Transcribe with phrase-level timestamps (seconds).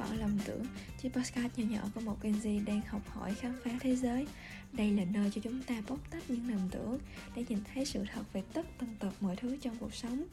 [0.00, 0.64] vỏ lầm tưởng
[0.98, 4.26] Chiếc podcast nhỏ nhỏ của một Gen Z đang học hỏi khám phá thế giới.
[4.72, 6.98] Đây là nơi cho chúng ta bóc tách những lầm tưởng
[7.36, 10.24] Để nhìn thấy sự thật về tất tần tật mọi thứ trong cuộc sống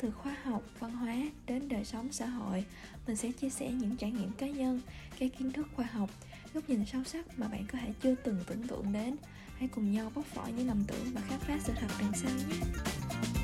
[0.00, 1.16] Từ khoa học, văn hóa
[1.46, 2.64] đến đời sống xã hội.
[3.06, 4.80] Mình sẽ chia sẻ những trải nghiệm cá nhân,
[5.18, 6.10] các kiến thức khoa học
[6.54, 9.16] Góc nhìn sâu sắc mà bạn có thể chưa từng tưởng tượng đến.
[9.58, 12.30] Hãy cùng nhau bóc vỏ những lầm tưởng và khám phá sự thật đằng sau
[12.30, 13.43] nhé!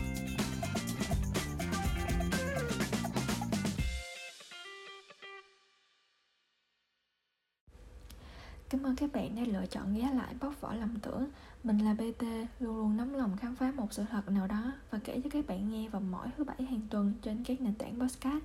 [8.71, 11.27] Cảm ơn các bạn đã lựa chọn ghé lại bóc vỏ lầm tưởng.
[11.65, 12.23] Mình là BT,
[12.61, 15.47] luôn luôn nóng lòng khám phá một sự thật nào đó Và kể cho các
[15.47, 18.45] bạn nghe vào mỗi thứ bảy hàng tuần trên các nền tảng podcast.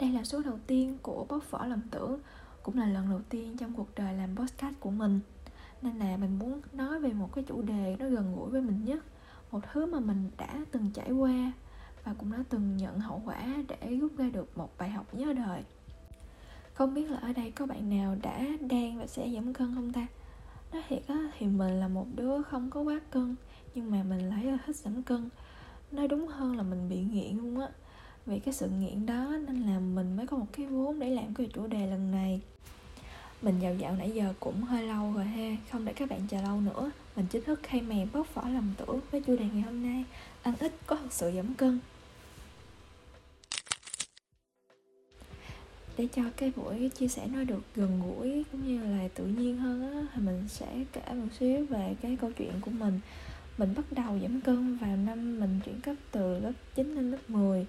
[0.00, 2.18] Đây là số đầu tiên của bóc vỏ lầm tưởng
[2.62, 5.20] Cũng là lần đầu tiên trong cuộc đời làm podcast của mình.
[5.82, 8.84] Nên là mình muốn nói về một cái chủ đề nó gần gũi với mình
[8.84, 9.04] nhất
[9.50, 11.52] Một thứ mà mình đã từng trải qua
[12.04, 15.32] Và cũng đã từng nhận hậu quả để rút ra được một bài học nhớ
[15.32, 15.64] đời
[16.80, 19.92] không biết là ở đây có bạn nào đã đang và sẽ giảm cân không
[19.92, 20.06] ta?
[20.72, 23.36] Nói thiệt á, thì mình là một đứa không có quá cân,
[23.74, 25.28] nhưng mà mình lại thích giảm cân.
[25.92, 27.68] Nói đúng hơn là mình bị nghiện luôn á.
[28.26, 31.34] Vì cái sự nghiện đó nên là mình mới có một cái vốn để làm
[31.34, 32.40] cái chủ đề lần này.
[33.42, 36.42] Mình dạo dạo nãy giờ cũng hơi lâu rồi ha, không để các bạn chờ
[36.42, 36.90] lâu nữa.
[37.16, 40.04] Mình chính thức khai màn bóc vỏ lầm tưởng với chủ đề ngày hôm nay,
[40.42, 41.80] ăn ít có thật sự giảm cân.
[45.96, 49.58] Để cho cái buổi chia sẻ nó được gần gũi cũng như là tự nhiên
[49.58, 53.00] hơn á thì mình sẽ kể một xíu về cái câu chuyện của mình.
[53.58, 57.18] Mình bắt đầu giảm cân vào năm mình chuyển cấp từ lớp 9 lên lớp
[57.28, 57.66] 10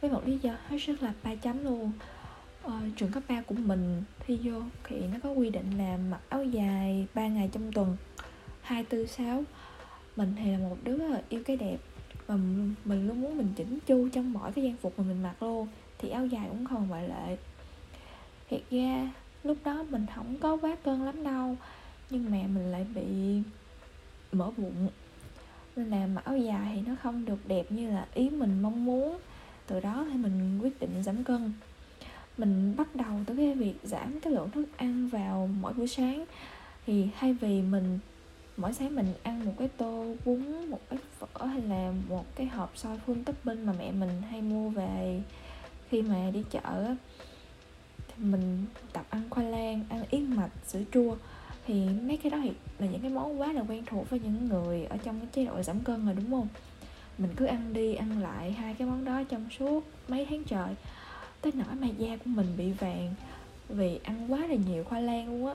[0.00, 1.92] với một lý do hết sức là ba chấm luôn.
[2.62, 6.20] Ờ, trường cấp 3 của mình thi vô thì nó có quy định là mặc
[6.28, 7.96] áo dài 3 ngày trong tuần
[8.62, 9.44] 246
[10.16, 11.76] mình thì là một đứa yêu cái đẹp
[12.26, 12.36] và
[12.84, 15.68] mình luôn muốn mình chỉnh chu trong mỗi cái trang phục mà mình mặc luôn.
[15.98, 17.36] Thì áo dài cũng không ngoại lệ
[18.52, 19.10] thiệt ra,
[19.44, 21.56] lúc đó mình không có quá cân lắm đâu,
[22.10, 23.04] nhưng mà mình lại bị
[24.32, 24.88] mở bụng.
[25.76, 28.84] Nên là mặc áo dài thì nó không được đẹp như là ý mình mong
[28.84, 29.18] muốn.
[29.66, 31.52] Từ đó thì mình quyết định giảm cân.
[32.38, 36.24] Mình bắt đầu từ cái việc giảm cái lượng thức ăn vào mỗi buổi sáng.
[36.86, 37.98] Thì thay vì mình,
[38.56, 42.46] mỗi sáng mình ăn một cái tô bún, một cái phở hay là một cái
[42.46, 45.22] hộp xôi full topping mà mẹ mình hay mua về
[45.88, 46.94] khi mà đi chợ
[48.22, 51.16] mình tập ăn khoai lang, ăn yến mạch, sữa chua.
[51.66, 54.48] Thì mấy cái đó thì là những cái món quá là quen thuộc với những
[54.48, 56.48] người ở trong cái chế độ giảm cân rồi, đúng không?
[57.18, 60.74] Mình cứ ăn đi, ăn lại hai cái món đó trong suốt mấy tháng trời.
[61.40, 63.14] Tới nỗi mà da của mình bị vàng
[63.68, 65.54] vì ăn quá là nhiều khoai lang luôn á.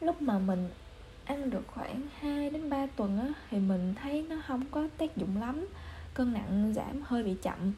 [0.00, 0.68] Lúc mà mình
[1.24, 5.16] ăn được khoảng 2 đến 3 tuần á, thì mình thấy nó không có tác
[5.16, 5.66] dụng lắm.
[6.14, 7.72] Cân nặng giảm, hơi bị chậm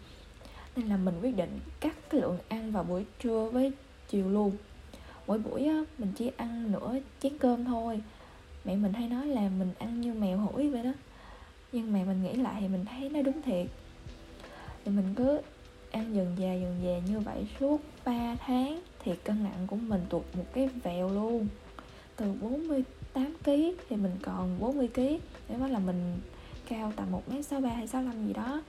[0.78, 3.72] nên là mình quyết định cắt cái lượng ăn vào buổi trưa với
[4.08, 4.56] chiều luôn.
[5.26, 8.00] Mỗi buổi á, mình chỉ ăn nửa chén cơm thôi.
[8.64, 10.92] Mẹ mình hay nói là mình ăn như mèo hủi vậy đó.
[11.72, 13.66] Nhưng mà mình nghĩ lại thì mình thấy nó đúng thiệt.
[14.84, 15.40] Thì mình cứ
[15.90, 20.00] ăn dần dà dần dà như vậy suốt 3 tháng thì cân nặng của mình
[20.08, 21.48] tụt một cái vèo luôn.
[22.16, 23.50] Từ 48 kg
[23.88, 25.02] thì mình còn 40 kg
[25.48, 26.18] nếu nói là mình
[26.68, 28.62] cao tầm 1m63 hay 65 gì đó.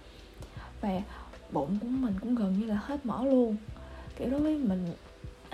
[0.82, 1.02] Và
[1.52, 3.56] bụng của mình cũng gần như là hết mỡ luôn.
[4.18, 4.86] Kiểu đối với mình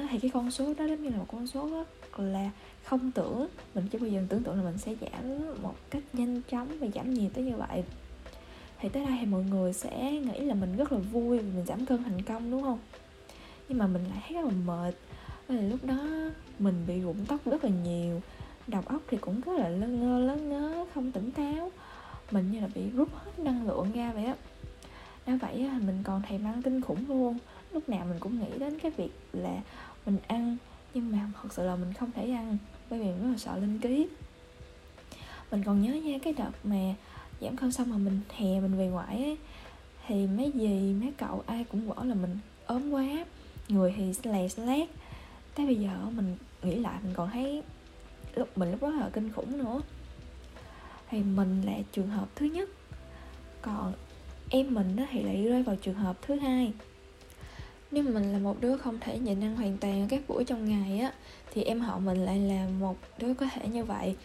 [0.09, 2.51] thì cái con số đó giống như là một con số rất là
[2.83, 6.41] không tưởng, mình chưa bao giờ tưởng tượng là mình sẽ giảm một cách nhanh
[6.41, 7.83] chóng và giảm nhiều tới như vậy.
[8.79, 11.66] Thì tới đây thì mọi người sẽ nghĩ là mình rất là vui vì mình
[11.66, 12.79] giảm cân thành công, đúng không?
[13.69, 14.95] Nhưng mà mình lại thấy rất là mệt.
[15.47, 16.07] Là lúc đó
[16.59, 18.22] mình bị rụng tóc rất là nhiều,
[18.67, 21.72] đầu óc thì cũng rất là lơ ngơ lơ ngớ, không tỉnh táo.
[22.31, 24.35] Mình như là bị rút hết năng lượng ra vậy á
[25.25, 27.38] đã vậy mình còn thèm ăn kinh khủng luôn.
[27.72, 29.62] Lúc nào mình cũng nghĩ đến cái việc là
[30.06, 30.58] mình ăn,
[30.94, 32.58] nhưng mà thật sự là mình không thể ăn,
[32.90, 34.08] bởi vì mình rất là sợ linh ký.
[35.52, 36.94] Mình còn nhớ nha, cái đợt mà
[37.41, 39.38] giảm cân xong mà mình hè mình về ngoại ấy
[40.07, 43.25] thì mấy gì mấy cậu ai cũng bảo là mình ốm quá,
[43.69, 44.89] người thì lè lét.
[45.56, 47.63] Tới bây giờ mình nghĩ lại mình còn thấy
[48.36, 49.81] lúc, mình lúc đó là kinh khủng nữa.
[51.10, 52.69] Thì mình là trường hợp thứ nhất.
[53.62, 53.94] Còn
[54.50, 56.71] em mình thì lại rơi vào trường hợp thứ hai.
[57.92, 61.00] Nếu mình là một đứa không thể nhịn ăn hoàn toàn các buổi trong ngày
[61.00, 61.13] á
[61.53, 64.15] thì em họ mình lại là một đứa có thể như vậy.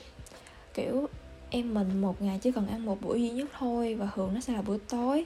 [0.75, 1.09] Kiểu
[1.51, 4.41] em mình một ngày chỉ cần ăn một buổi duy nhất thôi và thường nó
[4.41, 5.25] sẽ là buổi tối.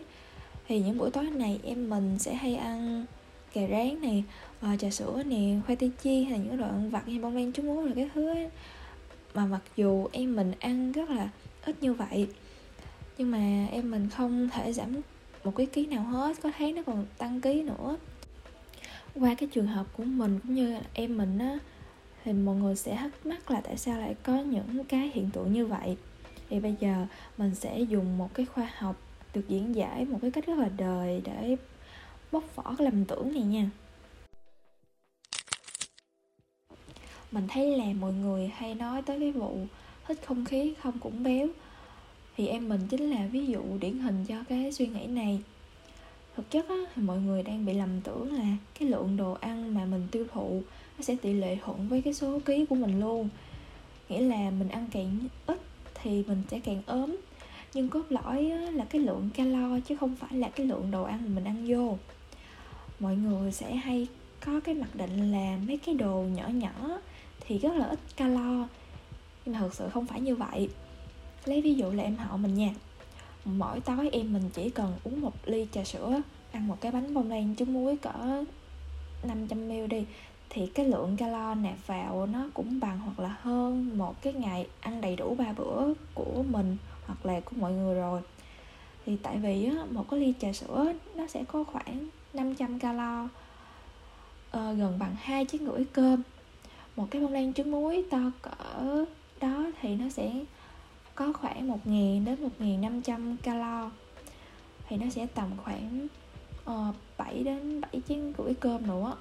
[0.69, 3.05] Thì những buổi tối này em mình sẽ hay ăn
[3.55, 6.91] gà rán này uh, ờ, trà sữa nè khoai tây chiên hay những đồ ăn
[6.91, 8.49] vặt như bông lan trứng muối là cái thứ ấy.
[9.35, 11.29] mà mặc dù em mình ăn rất là
[11.65, 12.29] ít như vậy
[13.19, 14.95] nhưng mà em mình không thể giảm
[15.45, 17.97] một cái ký nào hết, có thấy nó còn tăng ký nữa.
[19.15, 21.59] Qua cái trường hợp của mình cũng như em mình á,
[22.25, 25.53] thì mọi người sẽ thắc mắc là tại sao lại có những cái hiện tượng
[25.53, 25.97] như vậy.
[26.51, 27.07] Thì bây giờ
[27.39, 28.97] mình sẽ dùng một cái khoa học
[29.35, 31.57] được diễn giải một cái cách rất là đời để
[32.33, 33.71] bóc vỏ cái lầm tưởng này nha.
[37.31, 39.59] Mình thấy là mọi người hay nói tới cái vụ
[40.09, 41.49] hít không khí không cũng béo
[42.37, 45.41] thì em mình chính là ví dụ điển hình cho cái suy nghĩ này.
[46.37, 49.75] Thực chất á, thì mọi người đang bị lầm tưởng là cái lượng đồ ăn
[49.75, 50.63] mà mình tiêu thụ
[50.99, 53.29] nó sẽ tỷ lệ thuận với cái số ký của mình luôn.
[54.09, 55.61] Nghĩa là mình ăn càng ít
[55.95, 57.17] thì mình sẽ càng ốm.
[57.75, 61.35] Nhưng cốt lõi là cái lượng calo chứ không phải là cái lượng đồ ăn
[61.35, 61.99] mình ăn vô.
[63.01, 64.07] Mọi người sẽ hay
[64.45, 67.01] có cái mặc định là mấy cái đồ nhỏ nhỏ
[67.41, 68.69] thì rất là ít calo.
[69.45, 70.69] Nhưng mà thực sự không phải như vậy
[71.45, 72.71] lấy ví dụ là em họ mình nha.
[73.45, 76.21] Mỗi tối em mình chỉ cần uống một ly trà sữa
[76.53, 78.45] ăn một cái bánh bông lan trứng muối cỡ
[79.23, 80.05] 500ml đi
[80.51, 84.67] thì cái lượng calo nạp vào nó cũng bằng hoặc là hơn một cái ngày
[84.81, 86.77] ăn đầy đủ ba bữa của mình
[87.07, 88.21] hoặc là của mọi người rồi.
[89.07, 93.25] Thì tại vì á, một cái ly trà sữa nó sẽ có khoảng 500 calo
[93.25, 93.29] uh,
[94.53, 96.23] gần bằng hai chiếc rưỡi cơm.
[96.97, 99.05] Một cái bông lan trứng muối to cỡ
[99.41, 100.33] đó thì nó sẽ
[101.15, 103.91] có khoảng 1.000 đến 1.500 calo.
[104.89, 106.07] Thì nó sẽ tầm khoảng
[106.65, 109.17] ờ, uh, 7 đến 7 chén rưỡi cơm nữa.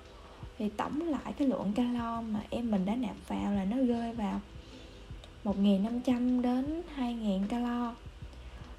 [0.58, 4.14] Thì tổng lại cái lượng calo mà em mình đã nạp vào là nó rơi
[4.14, 4.42] vào
[5.44, 7.96] 1.500 đến 2.000 calo.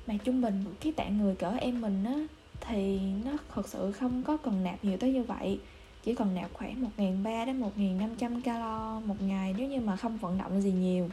[0.06, 2.14] Mà trung bình cái tạng người cỡ em mình á
[2.60, 5.60] thì nó thật sự không có cần nạp nhiều tới như vậy.
[6.02, 10.38] Chỉ cần nạp khoảng 1.300 đến 1.500 calo một ngày nếu như mà không vận
[10.38, 11.08] động gì nhiều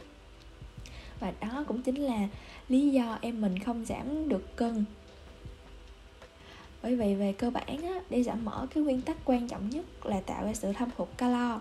[1.22, 2.28] và đó cũng chính là
[2.68, 4.84] lý do em mình không giảm được cân.
[6.82, 10.06] Bởi vì về cơ bản á, để giảm mỡ cái nguyên tắc quan trọng nhất
[10.06, 11.60] là tạo ra sự thâm hụt calo.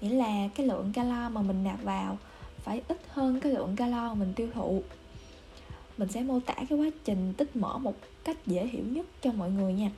[0.00, 2.18] Nghĩa là cái lượng calo mà mình nạp vào
[2.58, 4.82] phải ít hơn cái lượng calo mình tiêu thụ.
[5.98, 7.94] Mình sẽ mô tả cái quá trình tích mỡ một
[8.24, 9.90] cách dễ hiểu nhất cho mọi người nha.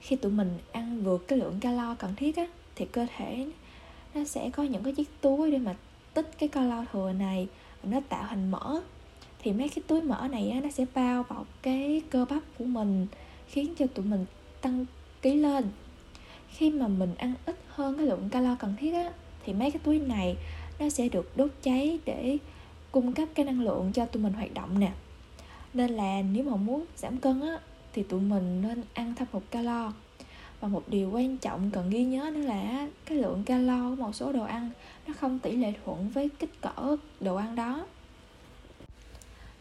[0.00, 3.46] Khi tụi mình ăn vượt cái lượng calo cần thiết á thì cơ thể
[4.14, 5.76] nó sẽ có những cái chiếc túi để mà
[6.14, 7.48] tích cái calo thừa này
[7.82, 8.80] nó tạo thành mỡ.
[9.38, 12.64] Thì mấy cái túi mỡ này á, nó sẽ bao bọc cái cơ bắp của
[12.64, 13.06] mình
[13.48, 14.24] khiến cho tụi mình
[14.60, 14.86] tăng
[15.22, 15.64] ký lên.
[16.48, 19.12] Khi mà mình ăn ít hơn cái lượng calo cần thiết á
[19.44, 20.36] thì mấy cái túi này
[20.78, 22.38] nó sẽ được đốt cháy để
[22.92, 24.92] cung cấp cái năng lượng cho tụi mình hoạt động nè.
[25.74, 27.58] Nên là nếu mà muốn giảm cân á
[27.92, 29.92] thì tụi mình nên ăn thâm hụt calo
[30.60, 34.14] và một điều quan trọng cần ghi nhớ nữa là cái lượng calo của một
[34.14, 34.70] số đồ ăn
[35.06, 37.86] nó không tỷ lệ thuận với kích cỡ đồ ăn đó.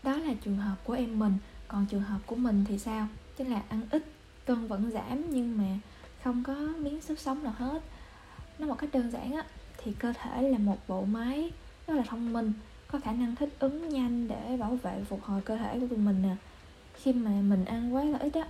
[0.03, 1.37] Đó là trường hợp của em mình.
[1.67, 3.07] Còn trường hợp của mình thì sao?
[3.37, 4.03] Chính là ăn ít,
[4.45, 5.79] cân vẫn giảm nhưng mà
[6.23, 7.81] không có miếng sức sống nào hết.
[8.59, 9.43] Nó một cách đơn giản á,
[9.77, 11.51] thì cơ thể là một bộ máy
[11.87, 12.53] rất là thông minh,
[12.87, 15.99] có khả năng thích ứng nhanh để bảo vệ phục hồi cơ thể của tụi
[15.99, 16.35] mình nè.
[16.95, 18.47] Khi mà mình ăn quá là ít á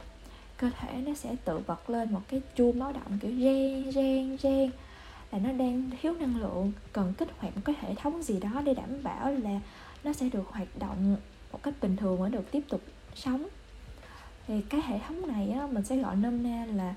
[0.58, 4.38] cơ thể nó sẽ tự bật lên một cái chuông báo động kiểu reng reng
[4.38, 4.72] reng
[5.32, 8.62] là nó đang thiếu năng lượng cần kích hoạt một cái hệ thống gì đó
[8.66, 9.60] để đảm bảo là
[10.04, 11.16] nó sẽ được hoạt động
[11.52, 12.82] một cách bình thường và được tiếp tục
[13.16, 13.48] sống.
[14.48, 16.96] Thì cái hệ thống này á, mình sẽ gọi nôm na là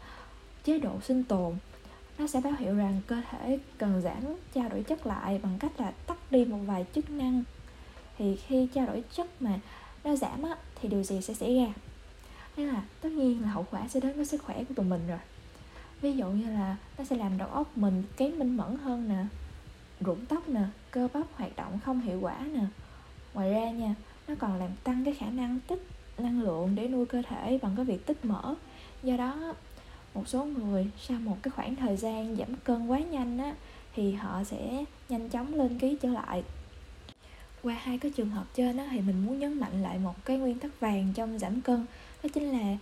[0.64, 1.54] chế độ sinh tồn.
[2.18, 5.80] Nó sẽ báo hiệu rằng cơ thể cần giảm trao đổi chất lại bằng cách
[5.80, 7.44] là tắt đi một vài chức năng.
[8.18, 9.58] Thì khi trao đổi chất mà
[10.04, 11.66] nó giảm á, thì điều gì sẽ xảy ra?
[12.56, 15.08] Nên là tất nhiên là hậu quả sẽ đến với sức khỏe của tụi mình
[15.08, 15.18] rồi.
[16.00, 19.24] Ví dụ như là nó sẽ làm đầu óc mình kém minh mẫn hơn nè,
[20.00, 22.64] rụng tóc nè, cơ bắp hoạt động không hiệu quả nè.
[23.34, 23.94] Ngoài ra nha,
[24.28, 25.86] nó còn làm tăng cái khả năng tích
[26.18, 28.54] năng lượng để nuôi cơ thể bằng cái việc tích mỡ.
[29.02, 29.54] Do đó,
[30.14, 33.54] một số người sau một cái khoảng thời gian giảm cân quá nhanh á,
[33.94, 36.42] thì họ sẽ nhanh chóng lên ký trở lại.
[37.62, 40.38] Qua hai cái trường hợp trên á, thì mình muốn nhấn mạnh lại một cái
[40.38, 41.86] nguyên tắc vàng trong giảm cân
[42.22, 42.76] đó chính là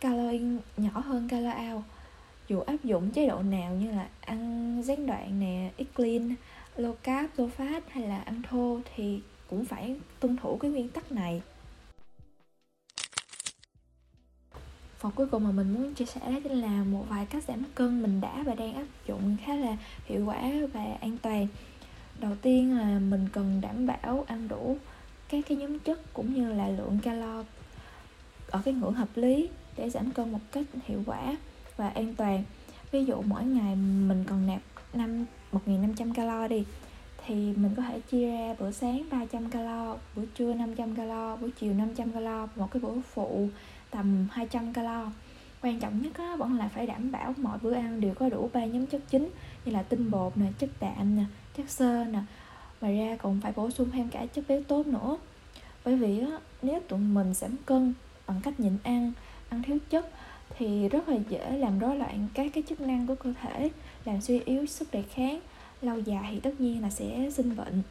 [0.00, 1.84] calo in nhỏ hơn calo out
[2.48, 6.34] dù áp dụng chế độ nào như là ăn gián đoạn nè eat clean,
[6.76, 10.88] low carb, low fat hay là ăn thô thì cũng phải tuân thủ cái nguyên
[10.88, 11.42] tắc này.
[14.98, 17.64] Phần cuối cùng mà mình muốn chia sẻ đó chính là một vài cách giảm
[17.74, 21.46] cân mình đã và đang áp dụng khá là hiệu quả và an toàn.
[22.20, 24.76] Đầu tiên là mình cần đảm bảo ăn đủ
[25.28, 27.44] các cái nhóm chất cũng như là lượng calo
[28.50, 31.36] ở cái ngưỡng hợp lý để giảm cân một cách hiệu quả
[31.76, 32.44] và an toàn.
[32.90, 34.60] Ví dụ mỗi ngày mình còn nạp
[34.94, 36.64] 5 1.500 calo đi
[37.26, 41.50] thì mình có thể chia ra bữa sáng 300 calo, bữa trưa 500 calo, buổi
[41.50, 43.48] chiều 500 calo, một cái bữa phụ
[43.90, 45.10] tầm 200 calo.
[45.62, 48.50] Quan trọng nhất á, vẫn là phải đảm bảo mọi bữa ăn đều có đủ
[48.52, 49.30] ba nhóm chất chính
[49.64, 51.24] như là tinh bột nè chất đạm nè
[51.56, 52.20] chất xơ nè.
[52.80, 55.16] Ngoài ra còn phải bổ sung thêm cả chất béo tốt nữa.
[55.84, 57.94] Bởi vì á, nếu tụi mình giảm cân
[58.28, 59.12] bằng cách nhịn ăn
[59.48, 60.10] ăn thiếu chất
[60.58, 63.70] thì rất là dễ làm rối loạn các cái chức năng của cơ thể,
[64.04, 65.40] làm suy yếu sức đề kháng,
[65.82, 67.82] lâu dài thì tất nhiên là sẽ sinh bệnh.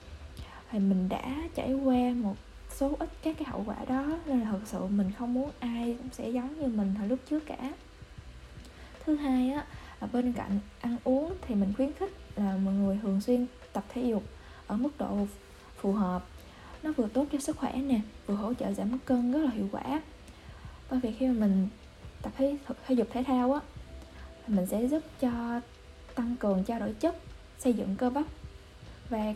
[0.71, 2.35] Thì mình đã trải qua một
[2.69, 5.95] số ít các cái hậu quả đó nên là thật sự mình không muốn ai
[5.97, 7.73] cũng sẽ giống như mình hồi lúc trước cả.
[9.05, 9.65] Thứ hai á,
[10.01, 13.83] là bên cạnh ăn uống thì mình khuyến khích là mọi người thường xuyên tập
[13.93, 14.23] thể dục
[14.67, 15.27] ở mức độ
[15.77, 16.25] phù hợp.
[16.83, 19.69] Nó vừa tốt cho sức khỏe nè, vừa hỗ trợ giảm cân rất là hiệu
[19.71, 20.01] quả
[20.89, 21.67] bởi vì khi mà mình
[22.21, 23.61] tập thể, thể dục thể thao á
[24.47, 25.61] mình sẽ giúp cho
[26.15, 27.15] tăng cường trao đổi chất
[27.59, 28.25] xây dựng cơ bắp.
[29.09, 29.33] Và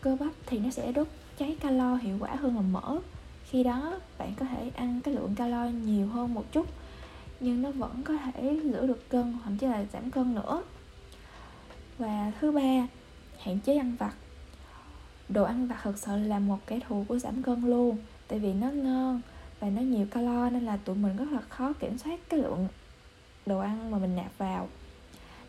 [0.00, 1.06] cơ bắp thì nó sẽ đốt
[1.38, 2.98] cháy calo hiệu quả hơn là mỡ.
[3.44, 6.66] Khi đó bạn có thể ăn cái lượng calo nhiều hơn một chút
[7.40, 10.62] nhưng nó vẫn có thể giữ được cân thậm chí là giảm cân nữa.
[11.98, 12.86] Và thứ ba
[13.38, 14.14] hạn chế ăn vặt.
[15.28, 17.96] Đồ ăn vặt thực sự là một kẻ thù của giảm cân luôn
[18.28, 19.20] tại vì nó ngon
[19.60, 22.68] và nó nhiều calo nên là tụi mình rất là khó kiểm soát cái lượng
[23.46, 24.68] đồ ăn mà mình nạp vào.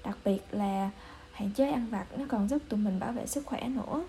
[0.04, 0.90] Đặc biệt là
[1.32, 4.04] hạn chế ăn vặt nó còn giúp tụi mình bảo vệ sức khỏe nữa.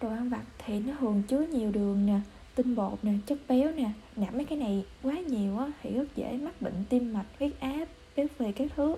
[0.00, 2.20] Đồ ăn vặt thì nó thường chứa nhiều đường nè,
[2.54, 6.16] tinh bột nè, chất béo nè, nạp mấy cái này quá nhiều á thì rất
[6.16, 7.84] dễ mắc bệnh tim mạch, huyết áp,
[8.16, 8.96] béo phì các thứ.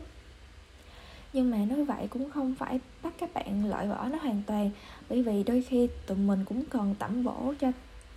[1.33, 4.71] Nhưng mà nói vậy cũng không phải bắt các bạn loại bỏ nó hoàn toàn,
[5.09, 7.73] bởi vì đôi khi tụi mình cũng cần tẩm bổ cho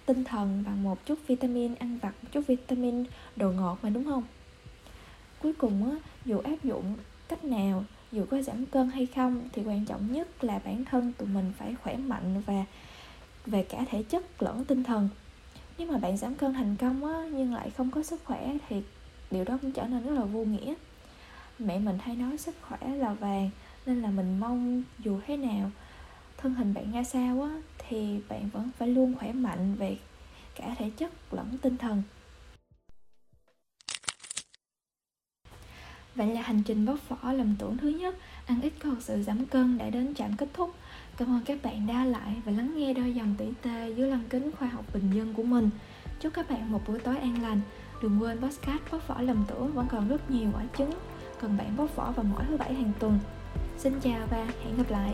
[0.09, 3.03] tinh thần bằng một chút vitamin, ăn vặt một chút vitamin
[3.35, 4.23] đồ ngọt mà, đúng không?
[5.41, 6.95] Cuối cùng á, dù áp dụng
[7.27, 11.13] cách nào, dù có giảm cân hay không, thì quan trọng nhất là bản thân
[11.17, 12.65] tụi mình phải khỏe mạnh và,
[13.45, 15.09] về cả thể chất lẫn tinh thần.
[15.77, 18.81] Nếu mà bạn giảm cân thành công á, nhưng lại không có sức khỏe thì
[19.31, 20.73] điều đó cũng trở nên rất là vô nghĩa.
[21.59, 23.49] Mẹ mình hay nói sức khỏe là vàng,
[23.85, 25.71] nên là mình mong dù thế nào
[26.41, 29.97] thân hình bạn ra sao á, thì bạn vẫn phải luôn khỏe mạnh về
[30.55, 32.03] cả thể chất lẫn tinh thần.
[36.15, 38.15] Vậy là hành trình bóc vỏ lầm tưởng thứ nhất,
[38.49, 40.75] Ăn ít có sự giảm cân đã đến trạm kết thúc.
[41.17, 44.23] Cảm ơn các bạn đã lại và lắng nghe đôi dòng tỉ tê dưới lăng
[44.29, 45.69] kính khoa học bình dân của mình.
[46.19, 47.61] Chúc các bạn một buổi tối an lành.
[48.01, 50.91] Đừng quên podcast bóc vỏ lầm tưởng vẫn còn rất nhiều quả trứng
[51.41, 53.19] Cần bạn bóc vỏ vào mỗi thứ bảy hàng tuần.
[53.77, 55.13] Xin chào và hẹn gặp lại.